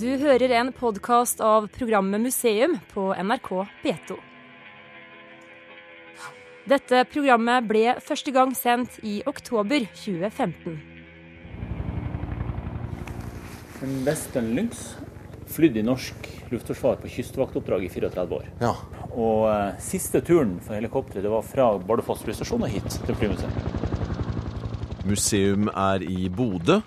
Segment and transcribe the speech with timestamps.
[0.00, 3.48] Du hører en podkast av programmet Museum på NRK
[3.82, 4.14] P2.
[6.72, 10.78] Dette programmet ble første gang sendt i oktober 2015.
[13.84, 14.86] En Western Lynx
[15.52, 18.48] flydde i norsk luftforsvar på kystvaktoppdrag i 34 år.
[18.64, 18.72] Ja.
[19.10, 23.89] Og eh, siste turen for helikopteret var fra Bardufoss flystasjon og hit til flymuseet.
[25.10, 26.80] Museum er i Bodø,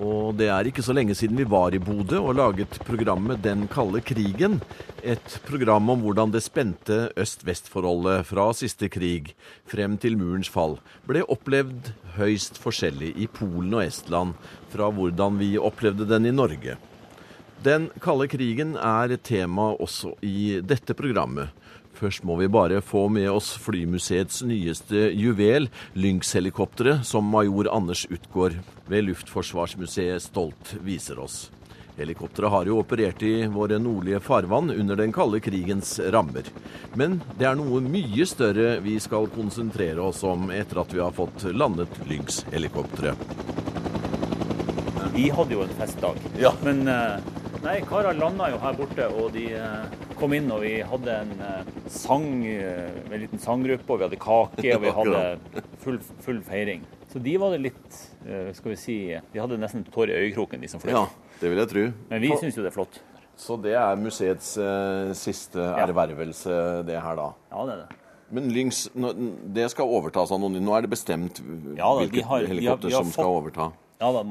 [0.00, 3.66] og det er ikke så lenge siden vi var i Bodø og laget programmet Den
[3.72, 4.58] kalde krigen.
[5.02, 9.32] Et program om hvordan det spente øst-vest-forholdet fra siste krig
[9.68, 10.76] frem til murens fall
[11.08, 14.36] ble opplevd høyst forskjellig i Polen og Estland
[14.72, 16.76] fra hvordan vi opplevde den i Norge.
[17.60, 21.50] Den kalde krigen er tema også i dette programmet.
[21.92, 28.54] Først må vi bare få med oss Flymuseets nyeste juvel, Lynx-helikopteret, som major Anders Utgård
[28.88, 31.50] ved Luftforsvarsmuseet stolt viser oss.
[31.98, 36.48] Helikopteret har jo operert i våre nordlige farvann under den kalde krigens rammer.
[36.96, 41.12] Men det er noe mye større vi skal konsentrere oss om etter at vi har
[41.12, 43.20] fått landet Lynx-helikopteret.
[45.12, 46.16] Vi hadde jo en festdag.
[46.40, 46.54] Ja.
[46.64, 47.20] Men eh,
[47.64, 51.34] nei, karene landa jo her borte, og de eh, kom inn, og vi hadde en
[51.44, 56.40] eh, sang, eh, en liten sanggruppe, og vi hadde kake, og vi hadde full, full
[56.46, 56.82] feiring.
[57.10, 58.00] Så de var det litt,
[58.54, 58.96] skal vi si,
[59.32, 60.92] de hadde nesten tår i øyekroken, de som fløy.
[60.94, 61.06] Ja,
[61.40, 61.86] det vil jeg tro.
[62.12, 63.00] Men vi syns jo det er flott.
[63.40, 66.54] Så det er museets eh, siste ervervelse,
[66.86, 67.30] det her da.
[67.50, 67.96] Ja, det er det.
[68.30, 68.84] Men Lynx,
[69.50, 70.60] det skal overtas av noen.
[70.62, 71.40] Nå er det bestemt
[71.74, 73.66] Ja da, de hvilket har- de har- helikopter de har som skal overta.
[73.98, 74.22] Ja da,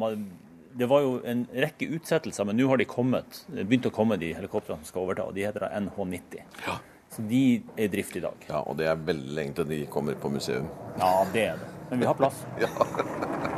[0.80, 4.32] det var jo en rekke utsettelser, men nå har de kommet, begynt å komme, de
[4.38, 5.26] helikoptrene som skal overta.
[5.28, 6.40] og De heter da NH90.
[6.68, 6.78] Ja.
[7.10, 7.42] Så de
[7.76, 8.46] er i drift i dag.
[8.48, 10.70] Ja, og det er veldig lenge til de kommer på museum.
[11.02, 11.70] Ja, det er det.
[11.90, 12.46] Men vi har plass.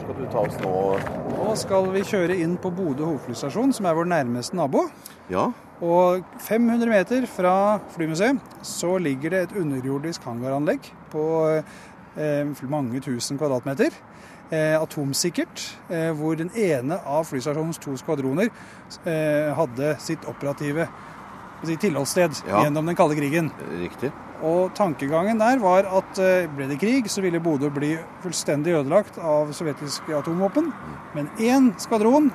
[0.00, 0.72] Skal du ta oss nå
[1.34, 4.86] Nå skal vi kjøre inn på Bodø hovedflystasjon, som er vår nærmeste nabo.
[5.32, 5.48] Ja,
[5.82, 7.54] Og 500 meter fra
[7.96, 11.24] flymuseet så ligger det et underjordisk hangaranlegg på
[12.68, 13.90] mange tusen kvadratmeter.
[14.50, 18.46] Eh, atomsikkert, eh, hvor den ene av flystasjonens to skvadroner
[19.04, 20.86] eh, hadde sitt operative
[21.64, 22.62] si, tilholdssted Ja.
[22.62, 23.50] gjennom den kalde krigen.
[23.80, 24.12] riktig.
[24.42, 29.18] Og tankegangen der var at eh, ble det krig, så ville Bodø bli fullstendig ødelagt
[29.18, 30.72] av sovjetiske atomvåpen.
[31.14, 32.30] Men én skvadron,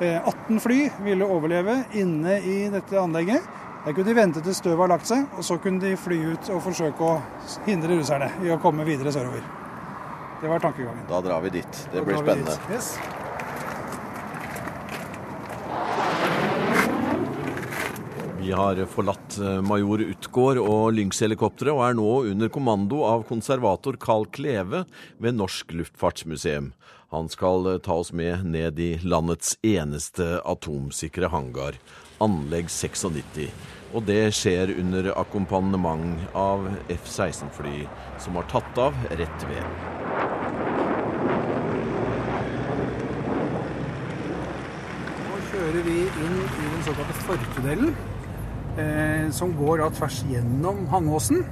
[0.00, 3.42] eh, 18 fly, ville overleve inne i dette anlegget.
[3.86, 6.48] Der kunne de vente til støvet har lagt seg, og så kunne de fly ut
[6.50, 7.20] og forsøke å
[7.68, 9.44] hindre russerne i å komme videre sørover.
[10.40, 11.04] Det var tankegangen.
[11.06, 11.78] Da drar vi dit.
[11.92, 12.56] Det Da blir spennende.
[12.66, 12.96] Yes.
[18.42, 23.98] Vi har forlatt eh, major Utgård og Lynx-helikopteret og er nå under kommando av konservator
[24.02, 24.82] Carl Kleve
[25.22, 26.72] ved Norsk Luftfartsmuseum.
[27.14, 31.78] Han skal eh, ta oss med ned i landets eneste atomsikre hangar,
[32.18, 33.75] Anlegg 96.
[33.94, 37.84] Og det skjer under akkompagnement av F-16-fly
[38.22, 39.84] som har tatt av rett ved.
[45.22, 47.94] Nå kjører vi inn i den såkalte fortunnelen,
[48.76, 51.46] eh, som går da tvers gjennom Hangåsen.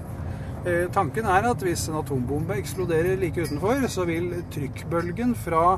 [0.66, 5.76] Eh, tanken er at hvis en atombombe eksploderer like utenfor, så vil trykkbølgen fra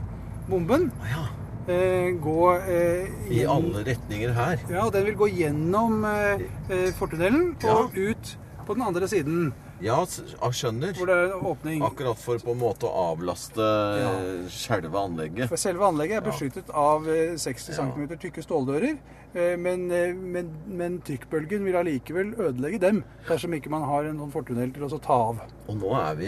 [0.49, 1.27] bomben eh,
[1.67, 4.59] gå eh, I alle retninger her.
[4.71, 9.99] Ja, den vil gå gjennom eh, eh, fortunnelen og ut på den andre siden, Ja,
[10.07, 10.95] skjønner.
[10.97, 11.83] hvor det er en åpning.
[11.85, 14.49] Akkurat for på en måte å avlaste Ja.
[14.49, 15.49] selve anlegget.
[15.49, 19.26] For selve anlegget er beskyttet av eh, 60 cm tykke ståldører, eh,
[19.61, 24.33] men, eh, men, men trykkbølgen vil allikevel ødelegge dem dersom ikke man har en sånn
[24.33, 25.41] fortunnel til å ta av.
[25.67, 26.27] Og nå er vi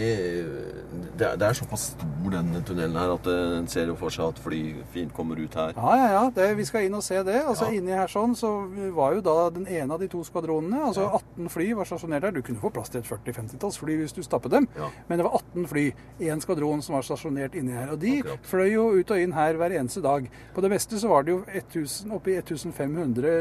[1.19, 4.11] Det er, det er såpass stor denne tunnelen her at eh, en ser jo for
[4.15, 4.61] seg at fly
[4.95, 5.73] fint kommer ut her.
[5.77, 7.41] Ja, ja, ja, det, vi skal inn og se det.
[7.45, 7.77] Altså Ja.
[7.79, 8.51] Inni her sånn så
[8.97, 12.35] var jo da den ene av de to skvadronene, altså 18 fly var stasjonert der.
[12.39, 14.89] Du kunne få plass til et 40-50-talls fly hvis du stappet dem, Ja.
[15.09, 15.85] men det var 18 fly,
[16.21, 17.93] én skvadron som var stasjonert inni her.
[17.95, 18.47] Og de Akkurat.
[18.51, 20.27] fløy jo ut og inn her hver eneste dag.
[20.55, 22.98] På det meste så var det jo 1000, oppi 1500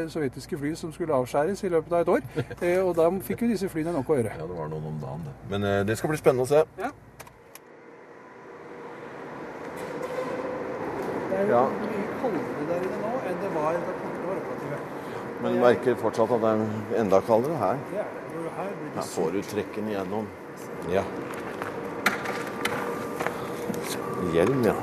[0.09, 2.21] sovjetiske fly som skulle avskjæres i løpet av et år.
[2.61, 4.33] Eh, og da fikk jo disse flyene nok å gjøre.
[4.37, 5.33] Ja, det var noen om dagen, det.
[5.51, 6.63] Men eh, det skal bli spennende å se.
[6.81, 6.91] Ja.
[11.29, 11.63] Det er jo Ja.
[11.69, 14.77] mye kaldere der inne nå enn det var da kortene var operative.
[15.41, 17.77] Men du merker fortsatt at det er enda kaldere her.
[17.91, 18.23] Det er det.
[18.57, 20.27] Her blir det Her får du trekken igjennom.
[20.89, 21.03] Ja.
[24.33, 24.73] Hjelm, ja.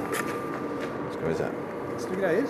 [1.17, 1.49] Skal vi se.
[1.95, 2.47] Hvis du greier.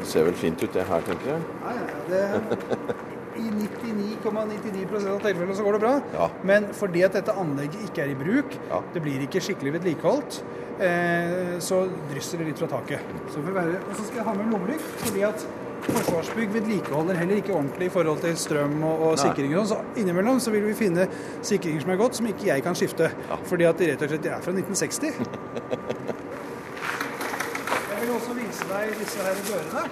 [0.00, 1.40] Det ser vel fint ut det her, tenker jeg.
[1.62, 2.98] Ja, ja, det,
[3.40, 5.92] I 99,99 ,99 av tilfellene så går det bra.
[6.16, 6.28] Ja.
[6.44, 8.80] Men fordi at dette anlegget ikke er i bruk, Ja.
[8.94, 10.42] det blir ikke skikkelig vedlikeholdt,
[10.80, 13.00] eh, så drysser det litt fra taket.
[13.32, 15.46] Så og så skal jeg ha med lommelykt, fordi at
[15.80, 19.54] Forsvarsbygg vedlikeholder heller ikke ordentlig i forhold til strøm og, og sikring.
[19.56, 19.86] og sånn.
[19.94, 21.06] Så innimellom så vil vi finne
[21.42, 23.08] sikringer som er godt, som ikke jeg kan skifte.
[23.48, 25.14] Fordi at de rett og slett er fra 1960.
[27.90, 29.84] Jeg vil også vise deg disse her dørene.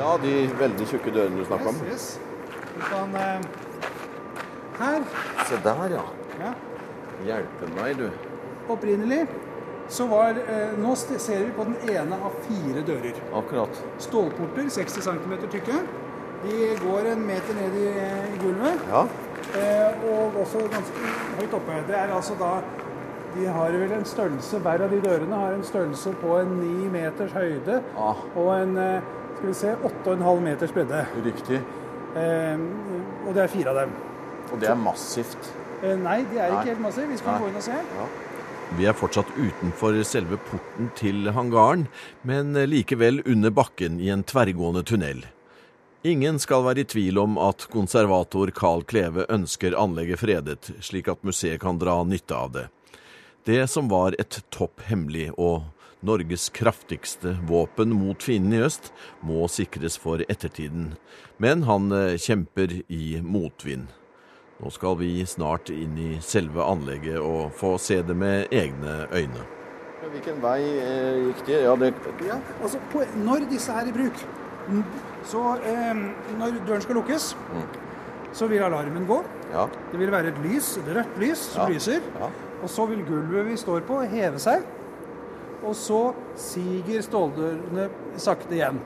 [0.00, 1.80] Ja, de veldig tjukke dørene du snakker om.
[1.86, 2.08] Yes, yes.
[2.76, 3.40] Du kan eh,
[4.80, 5.02] Her.
[5.48, 6.04] Se der, ja.
[6.40, 6.52] Ja.
[7.26, 8.06] Hjelpe meg, du.
[8.72, 9.24] Opprinnelig
[9.90, 13.18] så var eh, Nå ser vi på den ene av fire dører.
[13.36, 13.82] Akkurat.
[14.00, 15.80] Stålporter, 60 cm tykke.
[16.44, 17.88] De går en meter ned i,
[18.32, 19.02] i gulvet, Ja.
[19.60, 21.10] eh, og også ganske
[21.40, 21.82] høyt oppe.
[21.90, 22.52] Det er altså da
[23.34, 26.88] De har vel en størrelse Hver av de dørene har en størrelse på en ni
[26.90, 29.02] meters høyde Ah, og en eh,
[29.36, 31.04] skal vi se, 8,5 meters bredde.
[31.24, 31.60] riktig.
[32.16, 32.64] Eh,
[33.26, 33.92] og det er fire av dem.
[34.52, 35.52] Og det er massivt.
[35.82, 36.58] Eh, nei, de er Nei.
[36.58, 37.06] ikke helt massive.
[37.08, 37.40] Vi skal Nei.
[37.40, 37.78] gå inn og se.
[38.76, 41.86] Vi er fortsatt utenfor selve porten til hangaren,
[42.22, 45.24] men likevel under bakken i en tverrgående tunnel.
[46.06, 51.24] Ingen skal være i tvil om at konservator Carl Kleve ønsker anlegget fredet, slik at
[51.26, 52.66] museet kan dra nytte av det.
[53.44, 55.62] Det som var et topp hemmelig og
[56.04, 58.90] Norges kraftigste våpen mot fienden i øst,
[59.24, 60.94] må sikres for ettertiden.
[61.40, 63.88] Men han eh, kjemper i motvind.
[64.60, 69.46] Nå skal vi snart inn i selve anlegget og få se det med egne øyne.
[70.10, 71.56] Hvilken vei eh, gikk de?
[71.64, 71.92] Ja, det
[72.26, 74.20] Ja, altså på, Når disse er i bruk,
[75.28, 76.04] så eh,
[76.40, 77.32] Når døren skal lukkes,
[78.36, 79.20] så vil alarmen gå.
[79.52, 79.66] Ja.
[79.92, 81.74] Det vil være et lys, et rødt lys som Ja.
[81.74, 82.00] lyser.
[82.60, 84.64] Og så vil gulvet vi står på, heve seg.
[85.60, 86.00] Og så
[86.40, 87.88] siger ståldørene
[88.20, 88.80] sakte igjen.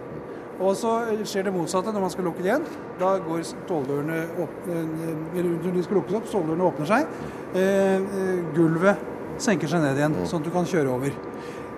[0.63, 0.91] Og så
[1.27, 2.67] skjer det motsatte når man skal lukke det igjen.
[3.01, 7.09] Da går ståldørene opp, eh, eller når de skal lukkes opp, ståldørene åpner seg.
[7.55, 11.17] Eh, eh, gulvet senker seg ned igjen, sånn at du kan kjøre over.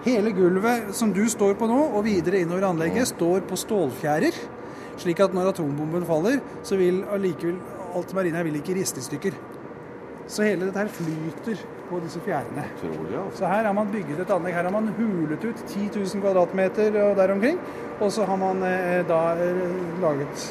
[0.05, 4.37] Hele gulvet som du står på nå, og videre innover anlegget, står på stålfjærer.
[5.01, 7.57] Slik at når atombomben faller, så vil allikevel
[7.97, 9.35] alt som er inne her, vil ikke riste i stykker.
[10.29, 12.65] Så hele dette her flyter på disse fjærene.
[12.77, 13.39] Utrolig, altså.
[13.39, 14.55] Så her har man bygget et anlegg.
[14.55, 17.59] Her har man hulet ut 10 000 kvadratmeter og der omkring.
[18.01, 19.63] Og så har man eh, da eh,
[20.03, 20.47] laget et,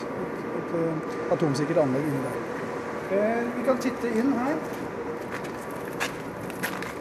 [0.59, 2.39] et, et, atomsikkert anlegg inni der.
[3.17, 4.55] Eh, vi kan titte inn her.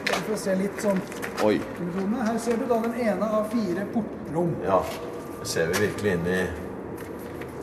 [0.04, 1.00] Bare For å se litt sånn
[1.44, 1.56] Oi.
[1.58, 4.52] Her ser du da den ene av fire portrom.
[4.64, 4.78] Ja,
[5.44, 6.42] ser vi virkelig inn i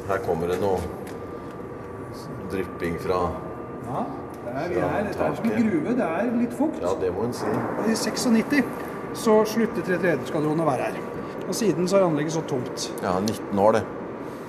[0.09, 0.81] Her kommer det noe
[2.51, 3.21] drypping fra
[3.87, 4.03] Ja,
[4.41, 5.95] det er, vi er, er som en gruve.
[5.97, 6.81] Det er litt fukt.
[6.83, 7.49] Ja, det må en si.
[7.85, 8.61] I 96
[9.21, 11.01] så sluttet 33-skvadronen å være her.
[11.47, 12.87] Og siden så har anlegget stått tomt.
[13.03, 13.83] Ja, 19 år, det.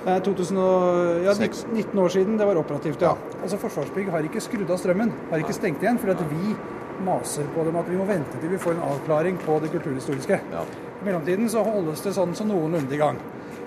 [0.03, 0.87] Det er 2000 og,
[1.23, 3.13] ja, 19 år siden det var operativt, ja.
[3.13, 3.41] Ja.
[3.41, 6.55] Altså Forsvarsbygg har ikke skrudd av strømmen, har ikke stengt igjen, fordi at vi
[7.03, 10.39] maser på dem at vi må vente til vi får en avklaring på det kulturhistoriske.
[10.51, 10.65] Ja.
[10.99, 13.19] I mellomtiden så holdes det sånn som noenlunde i gang.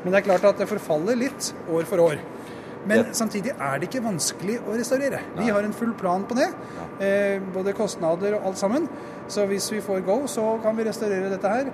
[0.02, 2.20] Men det er klart at det forfaller litt år for år.
[2.86, 5.20] Men Det- samtidig er det ikke vanskelig å restaurere.
[5.36, 6.48] Vi har en full plan på det.
[7.00, 8.88] Eh, både kostnader og alt sammen.
[9.28, 11.70] Så hvis vi får go, så kan vi restaurere dette her.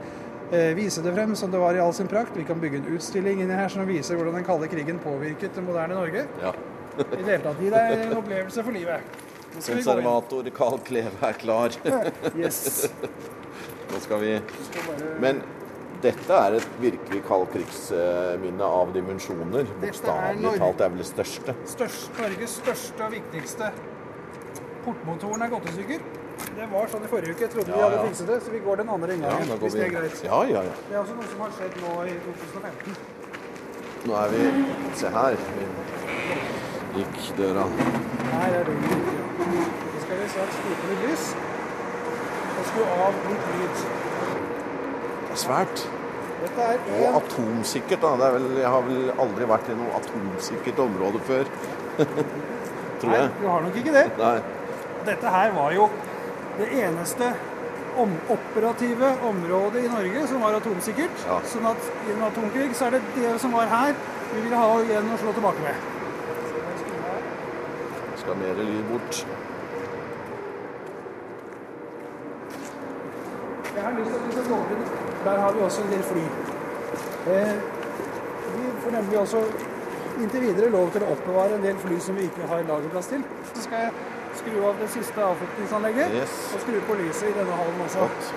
[0.53, 2.35] Eh, vise det frem som det var i all sin prakt.
[2.37, 5.65] Vi kan bygge en utstilling inni her som viser hvordan den kalde krigen påvirket det
[5.65, 6.27] moderne Norge.
[6.43, 6.53] ja.
[6.99, 9.01] I det hele tatt gi deg en opplevelse for livet.
[9.55, 11.71] Konservator Carl Kleve er klar.
[12.37, 12.89] Yes.
[13.93, 14.41] Nå skal vi
[15.21, 15.43] Men
[16.03, 19.69] dette er et virkelig kald krigsminne av dimensjoner.
[19.83, 21.55] Bokstavelig talt det er vel det største.
[21.77, 23.71] Størst, Norges største og viktigste
[24.83, 26.05] portmotoren er gått i stykker.
[26.57, 27.45] Det var sånn i forrige uke.
[27.47, 28.05] Jeg trodde vi hadde ja.
[28.09, 29.53] fikset det, så vi går den andre Ja, inngangen.
[29.53, 29.81] Ja, hvis vi...
[29.81, 30.23] det er greit.
[30.27, 30.77] Ja, ja, ja.
[30.89, 32.97] Det er også noe som har skjedd nå i 2015.
[34.03, 34.43] Nå er vi
[34.99, 35.37] Se her.
[36.93, 37.67] Vi gikk døra.
[38.43, 39.11] Er det lyd.
[39.17, 39.27] ja.
[39.93, 41.29] Så skal vi straks skru på litt lys.
[42.59, 44.11] Og skru av litt lyd.
[45.39, 45.85] Svært.
[46.43, 48.17] Og atomsikkert, da.
[48.19, 51.53] Det er vel, jeg har vel aldri vært i noe atomsikkert område før.
[53.03, 54.05] Tror Nei, du har nok ikke det.
[54.19, 54.37] Nei.
[55.07, 55.89] Dette her var jo
[56.59, 57.33] det eneste
[58.03, 61.25] om operative området i Norge som var atomsikkert.
[61.27, 61.39] Ja.
[61.53, 63.97] Sånn at i en atomkrig så er det det som var her,
[64.33, 65.89] vi ville ha igjen å slå tilbake med.
[68.23, 69.25] Skal mer lyd bort.
[73.73, 74.92] Jeg har lyst til at skal gå over til
[75.25, 76.23] Der har vi også en del fly.
[77.33, 77.53] Eh,
[78.57, 79.43] vi får nemlig også
[80.23, 83.23] inntil videre lov til å oppbevare en del fly som vi ikke har lagerplass til.
[83.55, 83.93] Så skal jeg
[84.41, 86.35] skru av det siste avfuktingsanlegget Yes.
[86.55, 87.99] og skru på lyset i denne hallen også.
[87.99, 88.33] Godt.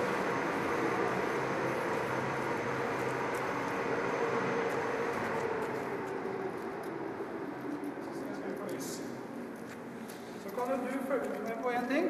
[10.44, 12.04] Så kan du følge med på en ting.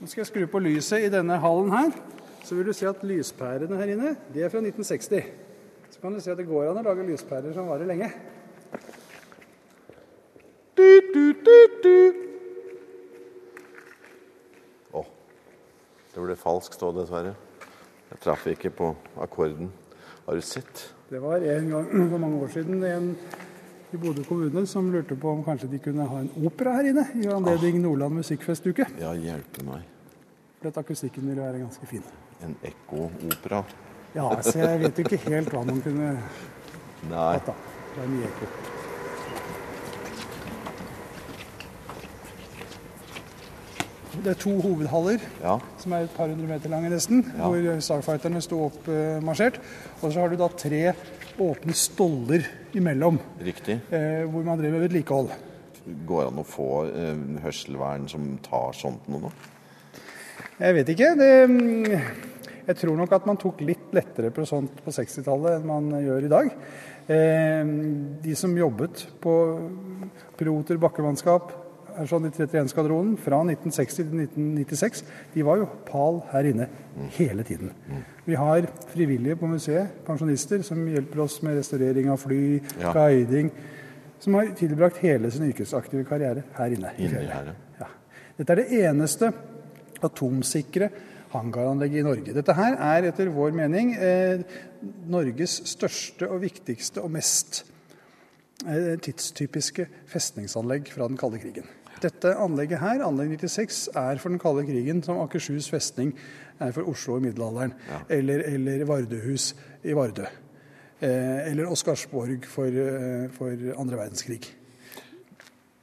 [0.00, 1.90] Nå skal jeg skru på lyset i denne hallen her.
[2.42, 5.22] Så vil du se at lyspærene her inne, de er fra 1960.
[5.90, 8.08] Så kan du se at det går an å lage lyspærer som varer lenge.
[10.76, 11.96] Du, du, du, du.
[14.96, 15.06] Oh,
[16.14, 17.36] det ble falskt stå, dessverre.
[18.10, 18.90] Jeg traff ikke på
[19.22, 19.70] akkorden.
[20.26, 20.88] Har du sett?
[21.12, 23.14] Det var en gang for mange år siden en
[23.92, 27.04] i Bodø kommune som lurte på om kanskje de kunne ha en opera her inne
[27.20, 28.86] i anledning Nordland musikkfestuke.
[29.00, 29.84] Ja, hjelpe meg.
[30.62, 32.04] For at akustikken ville være ganske fin.
[32.42, 33.62] En ekko-opera.
[34.14, 36.08] Ja, så jeg vet ikke helt hva man kunne
[37.08, 37.32] Nei.
[37.38, 37.54] hatt da.
[37.94, 38.48] Det er mye ekko.
[44.22, 45.58] Det er to hovedhaller Ja.
[45.78, 47.48] som er et par hundre meter lange nesten, Ja.
[47.48, 49.58] hvor Starfighterne sto oppmarsjert.
[50.02, 50.92] Og så har du da tre
[51.40, 52.44] åpne stoller
[52.74, 53.80] imellom, Riktig.
[53.90, 55.30] eh, hvor man driver vedlikehold.
[56.06, 59.32] Går det an å få eh, hørselvern som tar sånt noe nå?
[60.60, 61.16] Jeg vet ikke.
[61.16, 62.00] Det, mm,
[62.66, 66.26] jeg tror nok at man tok litt lettere på sånt på 60-tallet enn man gjør
[66.28, 66.52] i dag.
[67.10, 67.64] Eh,
[68.22, 69.34] de som jobbet på
[70.38, 71.50] piloter, bakkemannskap,
[72.08, 75.02] sånn i 31-skvadronen fra 1960 til 1996,
[75.34, 76.68] de var jo pal her inne
[77.18, 77.72] hele tiden.
[78.24, 78.64] Vi har
[78.94, 82.94] frivillige på museet, pensjonister, som hjelper oss med restaurering av fly, Ja.
[82.96, 83.50] guiding,
[84.22, 86.92] som har tilbrakt hele sin yrkesaktive karriere her inne.
[86.98, 87.54] i her.
[87.80, 87.86] Ja.
[88.38, 89.32] Dette er det eneste
[90.02, 90.88] atomsikre
[91.32, 92.34] hangaranlegget i Norge.
[92.36, 94.42] Dette her er etter vår mening eh,
[95.12, 97.64] Norges største og viktigste og mest
[98.66, 101.68] eh, tidstypiske festningsanlegg fra den kalde krigen.
[102.02, 106.10] Dette anlegget her, anlegg 96, er for den kalde krigen som Akershus festning
[106.62, 107.74] er for Oslo i middelalderen.
[108.10, 109.52] Eller, eller Vardøhus
[109.86, 110.26] i Vardø.
[111.02, 114.42] Eh, eller Oscarsborg for, eh, for andre verdenskrig.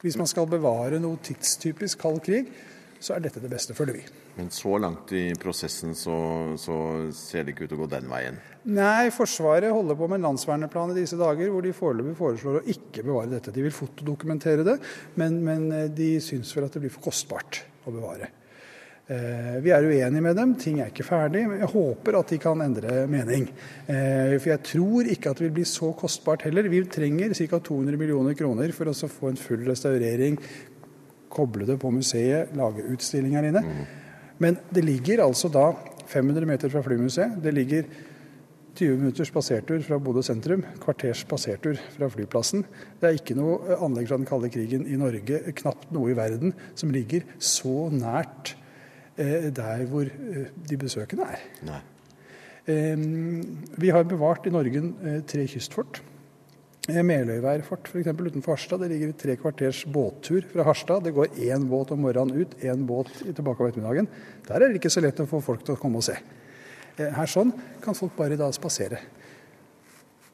[0.00, 2.48] Hvis man skal bevare noe tidstypisk kald krig,
[3.00, 4.04] så er dette det beste, føler vi.
[4.36, 6.14] Men så langt i prosessen så,
[6.60, 6.76] så
[7.16, 8.38] ser det ikke ut til å gå den veien.
[8.70, 12.66] Nei, Forsvaret holder på med en landsverneplan i disse dager, hvor de foreløpig foreslår å
[12.74, 13.52] ikke bevare dette.
[13.54, 14.76] De vil fotodokumentere det,
[15.20, 18.30] men, men eh, de syns vel at det blir for kostbart å bevare.
[19.10, 21.46] Eh, Vi er uenige med dem, ting er ikke ferdig.
[21.50, 23.48] men Jeg håper at de kan endre mening.
[23.90, 26.68] Eh, For jeg tror ikke at det vil bli så kostbart heller.
[26.70, 27.58] Vi trenger ca.
[27.58, 30.38] 200 millioner kroner for å få en full restaurering,
[31.30, 33.64] koble det på museet, lage utstilling her inne.
[34.40, 35.70] Men det ligger altså da
[36.10, 37.38] 500 meter fra Flymuseet.
[37.44, 37.84] Det ligger
[38.78, 42.64] 20 minutters spasertur fra Bodø sentrum, kvarters spasertur fra flyplassen.
[43.00, 46.54] Det er ikke noe anlegg fra den kalde krigen i Norge, knapt noe i verden,
[46.78, 48.54] som ligger så nært
[49.20, 51.44] eh, der hvor eh, de besøkende er.
[51.66, 51.80] Nei.
[52.70, 53.04] Eh,
[53.84, 56.00] vi har bevart i Norge eh, tre kystfort.
[56.90, 58.08] Eh, Meløyværfort f.eks.
[58.10, 58.82] utenfor Harstad.
[58.82, 61.04] Det ligger tre kvarters båttur fra Harstad.
[61.04, 64.08] Det går én båt om morgenen ut, én båt tilbake om ettermiddagen.
[64.48, 66.16] Der er det ikke så lett å få folk til å komme og se.
[66.96, 67.52] Eh, Her sånn
[67.84, 68.98] kan folk bare da spasere.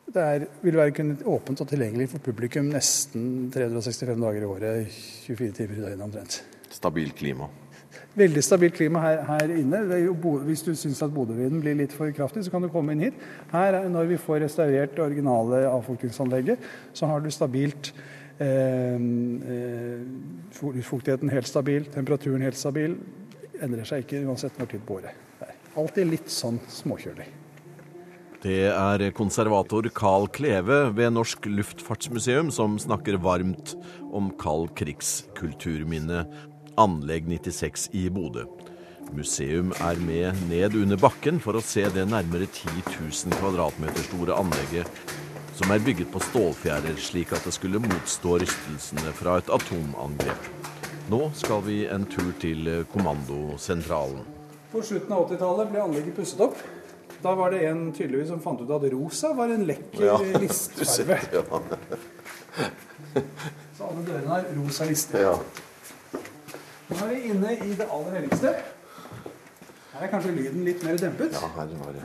[0.06, 5.52] Det er, vil være åpent og tilgjengelig for publikum nesten 365 dager i året, 24
[5.52, 6.42] timer i døgnet omtrent.
[6.70, 7.50] Stabilt klima.
[8.16, 9.82] Veldig stabilt klima her, her inne.
[10.48, 13.14] Hvis du syns at Bodøvinden blir litt for kraftig, så kan du komme inn hit.
[13.52, 16.58] Her, er- Når vi får restaurert det originale avfuktingsanlegget,
[16.96, 17.92] så har du stabilt
[18.40, 22.96] eh, eh, Fuktigheten helt stabil, temperaturen helt stabil.
[23.60, 25.12] Endrer seg ikke uansett når tid på året.
[25.76, 27.26] Alltid litt sånn småkjølig.
[28.46, 33.72] Det er konservator Carl Kleve ved Norsk Luftfartsmuseum som snakker varmt
[34.14, 36.26] om kald krigskulturminne
[36.80, 38.44] Anlegg 96 i Bodø.
[39.14, 44.34] Museum er med ned under bakken for å se det nærmere 10 000 kvadratmeter store
[44.36, 44.90] anlegget
[45.56, 50.48] som er bygget på stålfjærer slik at det skulle motstå rystelsene fra et atomangrep.
[51.08, 54.24] Nå skal vi en tur til kommandosentralen.
[54.72, 56.58] På slutten av 80-tallet ble anlegget pusset opp.
[57.22, 60.18] Da var det en tydeligvis som fant ut at rosa var en lekker Ja.
[60.42, 61.30] listfarge.
[61.32, 61.62] Ja.
[63.78, 65.24] Så alle dørene har rosa lister.
[65.30, 65.38] ja.
[66.86, 68.52] Nå er vi inne i det aller helligste.
[69.96, 71.34] Her er kanskje lyden litt mer dempet.
[71.34, 72.04] ja her var det.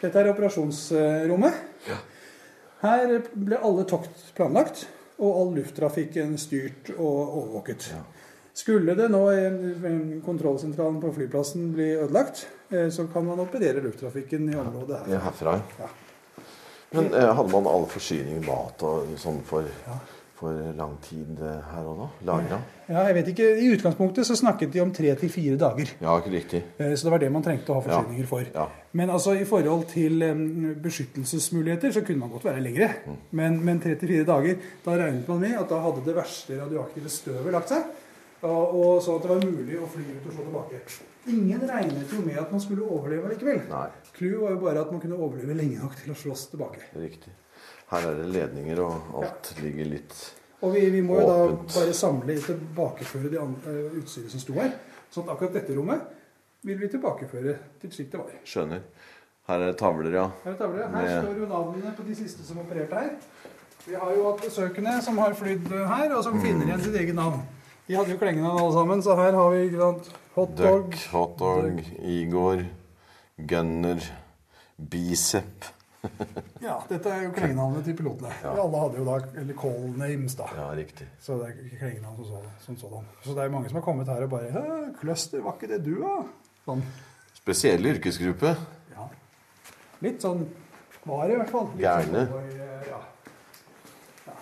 [0.00, 1.60] Dette er operasjonsrommet.
[2.80, 4.86] Her ble alle tokt planlagt,
[5.20, 7.90] og all lufttrafikken styrt og overvåket.
[8.56, 9.22] Skulle det nå
[10.24, 15.12] kontrollsentralen på flyplassen bli ødelagt, eh, så kan man operere lufttrafikken i området her.
[15.14, 15.60] Ja, herfra.
[15.78, 15.90] Ja.
[16.90, 19.68] Men eh, hadde man all forsyning, mat og sånn for,
[20.40, 22.06] for lang tid eh, her og da?
[22.30, 22.58] Lagra?
[22.88, 25.92] Ja, jeg vet ikke, I utgangspunktet så snakket de om tre til fire dager.
[26.00, 26.62] Ja, ikke riktig.
[26.80, 28.46] Eh, Så det var det man trengte å ha forsyninger for.
[28.54, 28.64] Ja.
[28.96, 30.24] Men altså i forhold til
[30.82, 32.88] beskyttelsesmuligheter så kunne man godt være lengre.
[33.30, 37.52] Men, men 3-4 dager, da regnet man med at da hadde det verste radioaktive støvet
[37.54, 37.84] lagt seg.
[38.40, 40.80] Og, så at det var mulig å fly ut og slå tilbake.
[41.28, 43.60] Ingen regnet jo med at man skulle overleve likevel.
[44.16, 46.80] Clouet var jo bare at man kunne overleve lenge nok til å slåss tilbake.
[46.96, 47.34] riktig.
[47.90, 50.14] Her er det ledninger, og alt ligger litt
[50.62, 51.68] Og vi, vi må jo Åpent.
[51.74, 54.74] da bare samle tilbakeføre det eh, utstyret som sto her.
[55.10, 56.00] Sånn at akkurat dette rommet
[56.62, 58.34] vil vi tilbakeføre til slik det var.
[58.44, 58.82] Skjønner.
[59.48, 60.26] Her er det tavler, ja.
[60.44, 60.84] Her, er tavler.
[60.86, 63.10] her Med- står jo navnene på de siste som opererte her.
[63.86, 66.42] Vi har jo hatt besøkende som har flydd her, og som Mm.
[66.44, 67.40] finner igjen sitt eget navn.
[67.88, 69.70] De hadde jo klengenavn alle sammen, så her har vi
[70.36, 70.56] hotdog.
[70.56, 72.62] Duck, hotdog, Igor,
[73.46, 73.98] Gunner,
[74.78, 75.64] Bicep.
[76.64, 78.30] Ja, dette er jo klengenavnet til pilotene.
[78.44, 80.46] Alle hadde jo da eller call names, da.
[80.56, 81.06] Ja, riktig.
[81.20, 82.50] Så det er ikke klengenavn som sådan.
[82.66, 83.06] Sånn, sånn.
[83.24, 84.64] Så det er mange som har kommet her og bare «Hæ,
[85.00, 86.18] Cluster, var ikke det du, da?
[86.66, 86.82] Sånn.
[87.40, 88.52] Spesiell yrkesgruppe.
[88.92, 89.06] Ja.
[90.04, 90.44] Litt sånn
[91.08, 91.70] var det i hvert fall.
[91.80, 92.12] Litt.
[92.12, 92.50] Sånn,
[92.90, 93.00] ja.
[94.28, 94.36] Ja.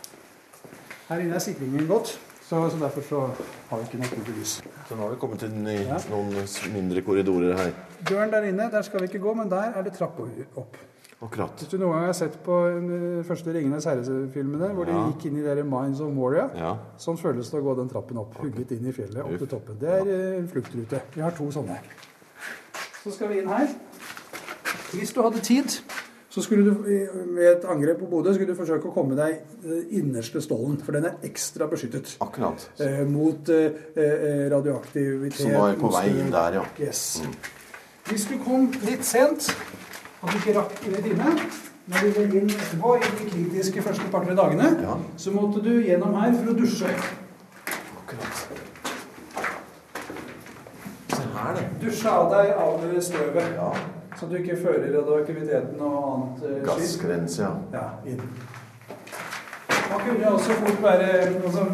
[1.08, 2.16] Her inne er sikringen godt,
[2.48, 3.22] så, så derfor så
[3.70, 4.58] har vi ikke naturlig lys.
[4.88, 5.54] Så nå har vi kommet til
[5.86, 5.98] Ja.
[6.10, 6.34] noen
[6.74, 7.72] mindre korridorer her.
[8.08, 10.76] Døren der inne, der skal vi ikke gå, men der er det trapp opp.
[11.20, 11.50] Akkurat.
[11.58, 15.00] Hvis du noen gang har sett på de første Ringenes herre-filmene, hvor de Ja.
[15.10, 16.76] gikk inn i de der Minds of Moria, Ja.
[16.96, 18.36] sånn føles det å gå den trappen opp.
[18.38, 19.78] Hugget inn i fjellet, opp til toppen.
[19.80, 21.00] Det er eh, en fluktrute.
[21.16, 21.78] Vi har to sånne.
[23.02, 23.66] Så skal vi inn her.
[24.92, 25.66] Hvis du hadde tid,
[26.30, 29.40] så skulle du eh, ved et angrep på Bodø skulle du forsøke å komme deg
[29.64, 32.14] eh, innerste stålen, for den er ekstra beskyttet.
[32.20, 32.68] Akkurat.
[32.78, 35.34] Eh, mot eh, eh, radioaktivitet.
[35.40, 36.64] Som var på vei inn der, ja.
[36.78, 37.22] Yes.
[38.08, 39.50] Hvis du kom litt sent,
[40.22, 41.32] at du ikke rakk i det time,
[41.88, 44.96] når du gikk inn etterpå i de kritiske første par-tre dagene, Ja.
[45.16, 46.90] så måtte du gjennom her for å dusje.
[48.02, 48.48] Akkurat.
[51.08, 51.64] Se her, det.
[51.86, 53.72] Dusje av deg av støvet, Ja.
[54.20, 57.52] så du ikke fører radioaktiviteten og annet eh, Gassgrense, ja.
[57.72, 58.20] ja, inn.
[59.90, 61.10] Man kunne også fort være
[61.44, 61.64] altså,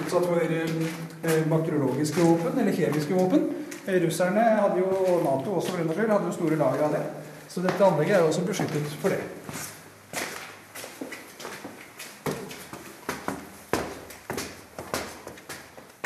[0.00, 3.48] utsatt for eh, bakteriologiske våpen, eller kjemiske våpen.
[3.86, 7.02] Eh, Russerne hadde jo, Nato også for den skyld, hadde jo store lager av det.
[7.50, 9.18] Så dette anlegget er også beskyttet for det.
[9.20, 9.60] Ja.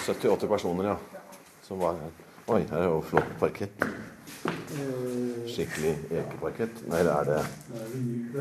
[0.05, 0.97] 70-80 personer, ja.
[1.63, 2.11] Som var her.
[2.47, 3.85] Oi, her er jo flott parkett.
[4.45, 6.83] Eh, Skikkelig ekeparkett.
[6.93, 7.39] Nei, det er det.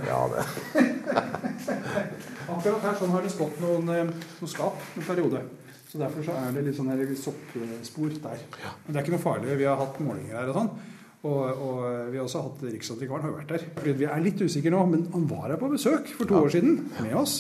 [0.08, 0.46] Ja, det.
[2.54, 5.44] Akkurat her sånn har det stått noen, eh, noen skap en periode.
[5.88, 8.44] Så derfor så er det litt sånn soppspor der.
[8.58, 9.56] Men det er ikke noe farlig.
[9.62, 10.72] Vi har hatt målinger her og sånn.
[11.24, 13.66] Og, og vi har også hatt Riksantikvaren har jo vært der.
[13.78, 16.52] Fordi vi er litt usikre nå, men han var her på besøk for to år
[16.52, 17.38] siden med oss.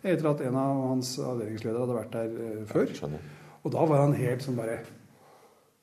[0.00, 2.94] Etter at en av hans avdelingsledere hadde vært der eh, før.
[3.66, 4.80] Og da var han helt sånn bare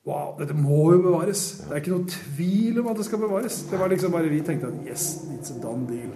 [0.03, 1.41] Wow, dette må jo bevares.
[1.63, 3.61] Det er ikke noe tvil om at det skal bevares.
[3.69, 6.11] Det var liksom bare Vi tenkte at yes, it's a done deal.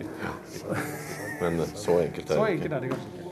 [1.40, 3.27] Men så enkelt er Så enkelt er det kanskje ikke.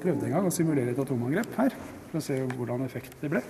[0.00, 1.76] Prøvde en gang å simulere et atomangrep her,
[2.10, 3.42] for å se hvordan effekt det ble.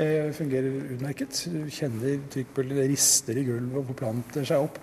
[0.00, 1.42] Eh, fungerer utmerket.
[1.52, 4.78] Du kjenner trykkbølger, det rister i gulvet og forplanter seg opp.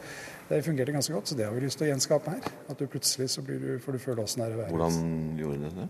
[0.48, 2.52] Det fungerte ganske godt, så det har vi lyst til å gjenskape her.
[2.72, 5.40] At du plutselig så blir du, får du føle åssen det er å være Hvordan
[5.42, 5.88] gjorde dere det?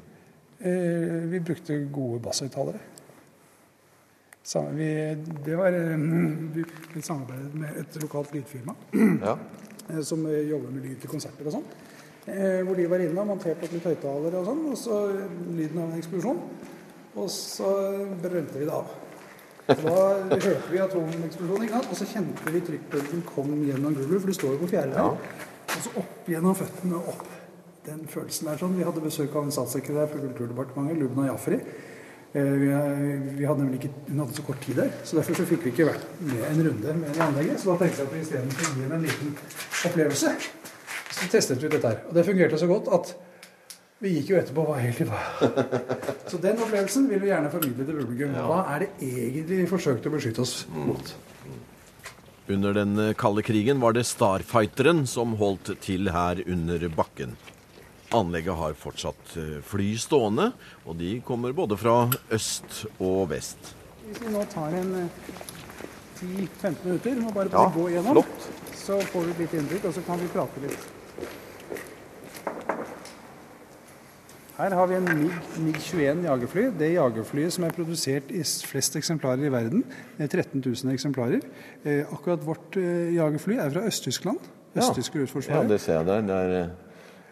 [0.58, 2.80] Eh, vi brukte gode basshøyttalere.
[4.47, 4.88] Vi,
[5.43, 5.97] det var eh,
[6.56, 8.73] vi, vi samarbeidet med et lokalt lydfirma
[9.21, 9.34] Ja.
[9.91, 11.65] eh, som eh, jobber med lyd til konserter og sånn.
[12.28, 14.96] Eh, hvor de var inne og monterte opp litt høyttalere og sånn, og så
[15.56, 16.42] lyden av en eksplosjon.
[17.18, 17.70] Og så
[18.22, 18.90] brente vi det av.
[19.68, 19.94] Så
[20.30, 21.90] Da hørte vi atomeksplosjonen, ikke sant?
[21.92, 25.18] og så kjente vi trykkbølgen kom gjennom gulvet, for det står jo på fjerde her.
[25.68, 27.26] Og så opp gjennom føttene og opp.
[27.88, 28.76] Den følelsen er sånn.
[28.76, 31.62] Vi hadde besøk av en statssekretær for Kulturdepartementet, Lubna Jafri.
[32.36, 32.54] Eh,
[33.38, 35.72] Vi, hadde nemlig ikke, hun hadde så kort tid der, så derfor så fikk vi
[35.72, 37.60] ikke vært med en runde med det anlegget.
[37.62, 39.38] Så da tenkte jeg at vi isteden skulle gi henne en liten
[39.88, 40.34] opplevelse.
[41.17, 42.03] Så testet vi dette her.
[42.10, 43.13] Og det fungerte så godt at
[44.03, 45.21] vi gikk jo etterpå og var helt i hva.
[46.30, 48.36] Så den opplevelsen vil vi gjerne formidle til publikum.
[48.45, 51.15] Hva er det egentlig vi forsøkte å beskytte oss mot?
[52.47, 57.34] Under den kalde krigen var det Starfighteren som holdt til her under bakken.
[58.15, 60.51] Anlegget har fortsatt eh, fly stående,
[60.88, 61.95] og de kommer både fra
[62.32, 63.73] øst og vest.
[64.06, 65.25] Hvis vi nå tar en eh,
[66.21, 68.47] 10-15 minutter og bare, Ja, bare gå igjennom, flott.
[68.80, 70.88] så får vi et litt inntrykk, og så kan vi prate litt.
[74.58, 76.62] Her har vi en MiG- MiG-21 jagerfly.
[76.80, 79.84] Det jagerflyet som er produsert i flest eksemplarer i verden.
[80.17, 81.43] Det er 13 000 eksemplarer.
[81.86, 84.39] Eh, akkurat vårt eh, jagerfly er fra Øst-Tyskland.
[84.74, 84.88] Ja.
[84.98, 85.62] luftforsvar.
[85.62, 86.26] Ja, det ser jeg der.
[86.26, 86.74] Det er eh,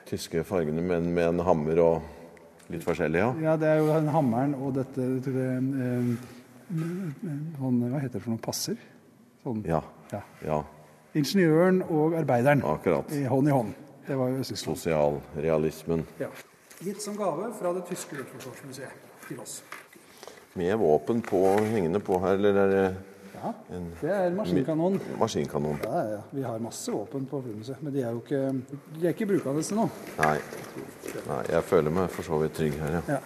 [0.06, 2.02] tyske fargene, men med en hammer og
[2.70, 3.34] litt forskjellig, ja.
[3.42, 5.34] Ja, det er jo den hammeren og dette det,
[7.58, 8.42] sånn, Hva heter det for noe?
[8.42, 8.78] Passer?
[9.42, 9.66] Sånn.
[9.66, 9.82] Ja.
[10.14, 10.22] Ja.
[10.46, 10.64] ja
[11.18, 13.10] Ingeniøren og arbeideren akkurat.
[13.14, 13.78] i hånd i hånd.
[14.06, 14.78] Det var jo Øst-Tyskland.
[14.78, 16.06] Sosialrealismen.
[16.22, 16.30] Ja.
[16.84, 19.60] Gitt som gave fra det tyske luftforsvarsmuseet til oss.
[20.56, 22.86] Med våpen på, hengende på her, eller er det
[23.36, 25.00] Ja, En det er maskinkanon.
[25.20, 25.80] maskinkanon.
[25.84, 26.22] Ja, ja.
[26.32, 28.64] Vi har masse våpen på flymuseet, men de er jo ikke,
[28.96, 29.90] de er ikke brukende til nå.
[30.18, 30.38] Nei.
[31.28, 33.02] Nei, jeg føler meg for så vidt trygg her, ja.
[33.18, 33.20] Ja.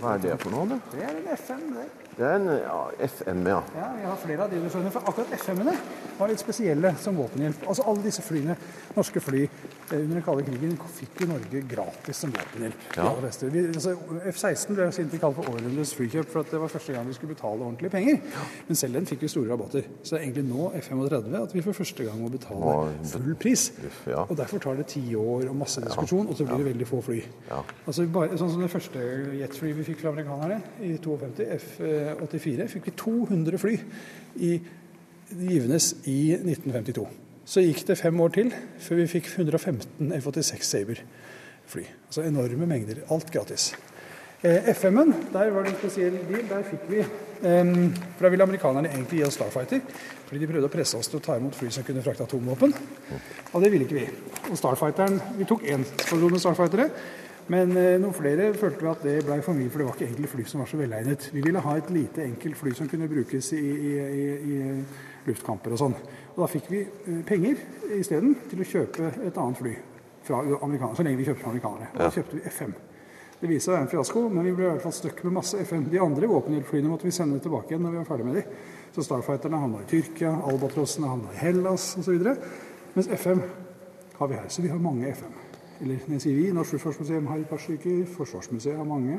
[0.00, 0.78] Hva er det for noe, da?
[0.92, 1.86] Det er en FN, det.
[2.14, 3.60] Det er en ja, FM, ja.
[3.74, 5.74] Ja, vi har flere av de skjønner, for akkurat FM-ene
[6.14, 7.64] var litt spesielle som våpenhjelp.
[7.66, 8.54] Altså alle disse flyene,
[8.94, 12.84] norske fly eh, under den kalde krigen, fikk jo Norge gratis som våpenhjelp.
[12.94, 13.08] Ja.
[13.50, 13.96] Vi, altså,
[14.30, 17.34] F-16 ble siden kalt for århundrets flykjøp, for at det var første gang vi skulle
[17.34, 18.20] betale ordentlige penger.
[18.68, 19.90] Men selv den fikk vi store rabatter.
[20.02, 22.76] Så det er egentlig nå F-35 at vi for første gang må betale
[23.10, 23.66] full pris.
[24.06, 24.22] Ja.
[24.28, 27.02] Og derfor tar det ti år og masse diskusjon, og så blir det veldig få
[27.10, 27.18] fly.
[27.50, 27.64] Ja.
[27.88, 29.02] Altså bare, sånn som Det første
[29.40, 33.74] jetflyet vi fikk fra amerikanerne i 52, F-84, fikk vi 200 fly
[34.44, 34.54] i
[35.34, 37.06] Givenes i 1952.
[37.44, 41.84] Så gikk det fem år til før vi fikk 115 F-86 Saber-fly.
[42.06, 43.02] Altså enorme mengder.
[43.12, 43.72] Alt gratis.
[44.44, 46.44] Eh, FM-en, der var det en spesiell deal.
[46.48, 47.70] Der fikk vi eh,
[48.16, 49.80] For da ville amerikanerne egentlig gi oss Starfighter.
[50.24, 52.72] Fordi de prøvde å presse oss til å ta imot fly som kunne frakte atomvåpen.
[53.52, 54.08] Og det ville ikke vi.
[54.50, 56.88] Og Starfighteren Vi tok én skvadron med Starfightere.
[57.52, 60.06] Men eh, noen flere følte vi at det ble for mye, for det var ikke
[60.06, 61.26] egentlig fly som var så velegnet.
[61.34, 65.74] Vi ville ha et lite, enkelt fly som kunne brukes i, i, i, i luftkamper
[65.74, 65.98] og sånn.
[66.32, 67.60] Og da fikk vi eh, penger
[67.98, 69.74] isteden til å kjøpe et annet fly
[70.24, 71.92] fra amerikanere, så lenge vi kjøpte fra amerikanere.
[71.92, 72.74] Og da kjøpte vi F5.
[73.42, 75.36] Det viste seg å være en fiasko, men vi ble i hvert fall stuck med
[75.36, 75.88] masse F5.
[75.92, 78.44] De andre våpenhjelpflyene måtte vi sende tilbake igjen når vi var ferdig med de.
[78.94, 82.24] Så Starfighterne havna i Tyrkia, Albatrossene havna i Hellas osv.
[82.94, 83.42] Mens F5
[84.16, 84.48] har vi her.
[84.48, 85.43] Så vi har mange F5.
[85.82, 89.18] Eller jeg sier vi, Norsk Luftfartsmuseum har et par stykker, Forsvarsmuseet har mange.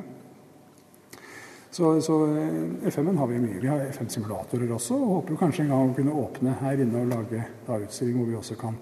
[1.75, 3.59] Så, så eh, FM-en har vi mye.
[3.59, 7.01] Vi har FM-simulatorer også, og håper jo kanskje en gang å kunne åpne her inne
[7.01, 8.77] og lage da, utstilling hvor vi også kan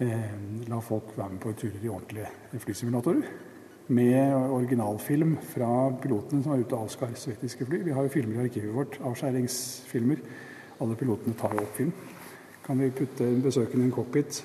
[0.00, 0.30] eh,
[0.70, 3.26] la folk være med på turer i ordentlige flysimulatorer.
[3.90, 5.68] Med originalfilm fra
[6.00, 7.82] pilotene som var ute og avskar sovjetiske fly.
[7.84, 10.24] Vi har jo filmer i arkivet vårt, avskjæringsfilmer.
[10.80, 11.92] Alle pilotene tar jo opp film.
[12.64, 14.40] Kan vi putte besøkende i en cockpit,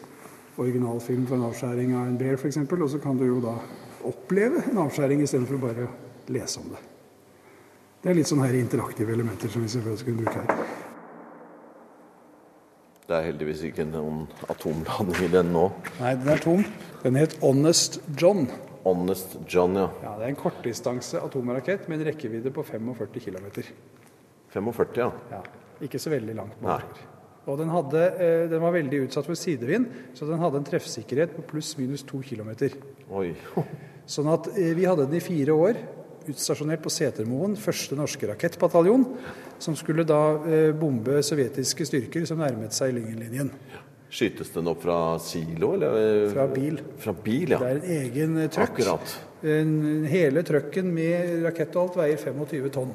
[0.61, 3.55] originalfilm for en avskjæring av en Bear f.eks., og så kan du jo da
[4.05, 5.87] oppleve en avskjæring istedenfor bare
[6.31, 6.81] lese om det.
[8.01, 10.83] Det er litt sånne her interaktive elementer som vi selvfølgelig kunne bruke her.
[13.05, 15.65] Det er heldigvis ikke noen atomladning i den nå.
[15.99, 16.63] Nei, den er tom.
[17.03, 18.47] Den het Honest John.
[18.85, 19.89] Honest John, ja.
[20.01, 23.45] Ja, Det er en kortdistanse atomrakett med en rekkevidde på 45 km.
[24.53, 25.11] 45, ja.
[25.33, 25.41] Ja,
[25.85, 26.79] ikke så veldig langt Nei.
[27.45, 31.35] Og den, hadde, eh, den var veldig utsatt for sidevind, så den hadde en treffsikkerhet
[31.35, 32.55] på pluss-minus to km.
[33.13, 33.35] Oi.
[34.15, 35.79] Sånn at eh, vi hadde den i fire år,
[36.25, 39.05] utstasjonert på Setermoen, første norske rakettbataljon,
[39.61, 43.53] som skulle da eh, bombe sovjetiske styrker som nærmet seg Lyngenlinjen.
[44.15, 46.25] Skytes den opp fra silo, eller?
[46.33, 46.79] Fra bil.
[47.01, 47.61] Fra bil, ja.
[47.61, 48.79] Det er en egen trøkk.
[48.79, 49.17] Akkurat.
[50.09, 52.93] Hele trøkken med rakett og alt veier 25 tonn.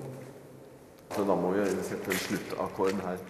[1.11, 3.21] Så da må vi sette en sluttakkord her.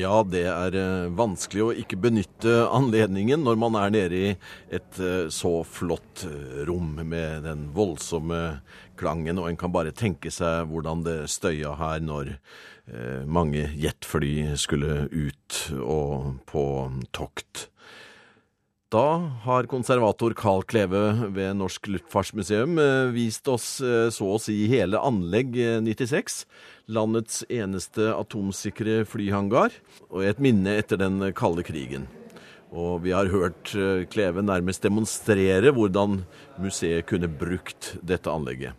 [0.00, 4.28] Ja, det er eh, vanskelig å ikke benytte anledningen når man er nede i
[4.70, 8.60] et eh, så flott eh, rom med den voldsomme
[9.00, 12.36] klangen, og en kan bare tenke seg hvordan det støya her når
[13.30, 16.64] mange jetfly skulle ut og på
[17.14, 17.68] tokt.
[18.90, 24.56] Da har konservator Carl Kleve ved Norsk Luftfartsmuseum eh, vist oss eh, så å si
[24.66, 26.40] hele anlegg eh, 96,
[26.90, 29.76] landets eneste atomsikre flyhangar,
[30.10, 32.08] og et minne etter den kalde krigen.
[32.74, 36.24] Og vi har hørt eh, Kleve nærmest demonstrere hvordan
[36.58, 38.74] museet kunne brukt dette anlegget.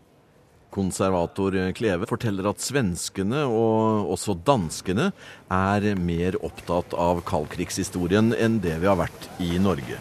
[0.71, 5.10] Konservator Kleve forteller at svenskene og også danskene
[5.51, 9.99] er mer opptatt av kaldkrigshistorien enn det vi har vært i Norge.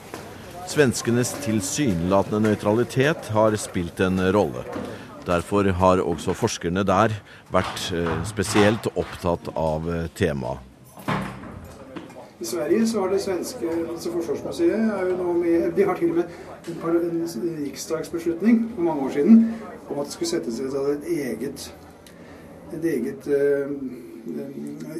[0.70, 4.62] Svenskenes tilsynelatende nøytralitet har spilt en rolle.
[5.26, 7.16] Derfor har også forskerne der
[7.50, 10.69] vært eh, spesielt opptatt av eh, temaet.
[12.40, 16.10] I Sverige så har det svenske altså forsvarsmuseet er jo noe med, De har til
[16.10, 16.24] og med
[16.68, 19.54] en, en riksdagsbeslutning for mange år siden
[19.90, 21.66] om at det skulle settes et eget
[22.72, 23.70] et eget eh,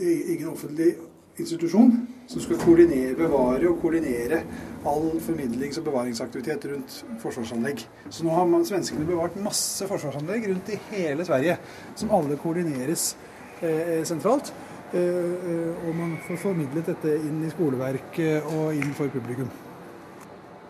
[0.01, 0.95] egen offentlig
[1.39, 1.93] institusjon
[2.31, 4.43] som skal koordinere, bevare og koordinere
[4.87, 7.83] all formidlings- og bevaringsaktivitet rundt forsvarsanlegg.
[8.11, 11.57] Så nå har man, svenskene bevart masse forsvarsanlegg rundt i hele Sverige,
[11.97, 13.17] som alle koordineres
[13.63, 14.53] eh, sentralt.
[14.91, 19.51] Eh, eh, og man får formidlet dette inn i skoleverket og inn for publikum.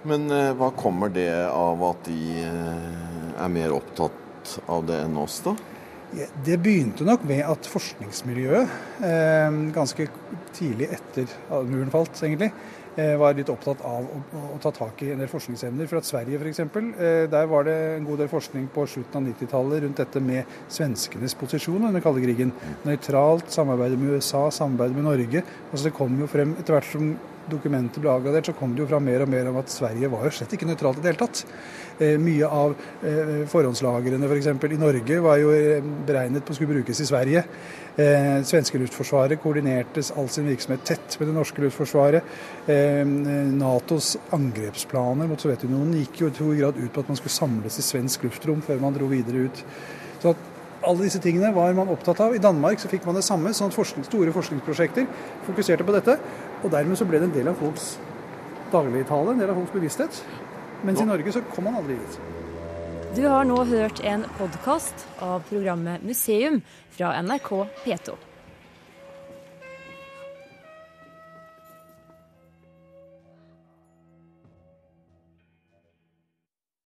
[0.08, 5.40] Men eh, hva kommer det av at de er mer opptatt av det enn oss,
[5.46, 5.56] da?
[6.44, 8.72] Det begynte nok med at forskningsmiljøet,
[9.70, 10.08] ganske
[10.56, 12.48] tidlig etter at muren falt, egentlig,
[13.20, 14.20] var litt opptatt av å,
[14.54, 15.88] å, ta tak i en del forskningsemner.
[15.90, 19.28] For at Sverige f.eks., eh, der var det en god del forskning på slutten av
[19.28, 22.54] 90-tallet rundt dette med svenskenes posisjon under kalde krigen.
[22.86, 25.44] Nøytralt, samarbeide med USA, samarbeide med Norge.
[25.70, 27.12] Altså Det kom jo frem etter hvert som
[27.50, 30.26] dokumentet ble avgradert, så kom det jo fram mer og mer om at Sverige var
[30.26, 31.44] jo slett ikke nøytralt i det hele tatt.
[32.00, 32.74] Eh, mye av
[33.06, 34.50] eh, forhåndslagrene f.eks.
[34.62, 37.44] For i Norge var jo eh, beregnet på å skulle brukes i Sverige.
[38.00, 42.36] Eh, svenske luftforsvaret koordinerte all sin virksomhet tett med det norske luftforsvaret.
[42.70, 43.02] Eh,
[43.56, 47.80] Natos angrepsplaner mot Sovjetunionen gikk jo i stor grad ut på at man skulle samles
[47.80, 49.64] i svensk luftrom før man dro videre ut.
[50.20, 50.48] Så at
[50.86, 52.34] alle disse tingene var man opptatt av.
[52.34, 53.52] I Danmark så fikk man det samme.
[53.52, 55.06] sånn at forskning, Store forskningsprosjekter
[55.46, 56.16] fokuserte på dette.
[56.60, 57.94] Og dermed så ble det en del av folks
[58.72, 60.22] dagligtale, en del av folks bevissthet.
[60.86, 62.20] Mens i Norge så kom man aldri dit.
[63.16, 66.60] Du har nå hørt en podkast av programmet Museum
[66.94, 67.50] fra NRK
[67.84, 68.14] P2.